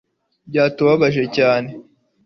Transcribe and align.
Byatubabaje 0.49 1.23
cyane 1.35 1.69